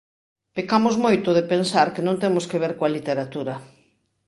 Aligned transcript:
Pecamos 0.55 0.95
moito 1.05 1.29
de 1.37 1.47
pensar 1.53 1.87
que 1.93 2.05
non 2.07 2.19
temos 2.23 2.45
que 2.49 2.61
ver 2.63 2.73
coa 2.77 2.93
literatura. 2.97 3.55